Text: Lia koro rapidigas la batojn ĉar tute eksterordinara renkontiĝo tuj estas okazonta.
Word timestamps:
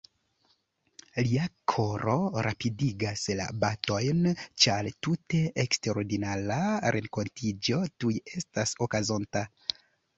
Lia 1.27 1.43
koro 1.73 2.15
rapidigas 2.47 3.27
la 3.41 3.47
batojn 3.65 4.31
ĉar 4.65 4.91
tute 5.09 5.45
eksterordinara 5.67 6.61
renkontiĝo 6.99 7.85
tuj 8.05 8.17
estas 8.43 8.79
okazonta. 8.89 9.49